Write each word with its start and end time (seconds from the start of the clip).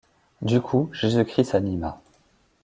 Du 0.41 0.61
coup, 0.61 0.89
Jésus-Christ 0.93 1.51
s’anima. 1.51 2.01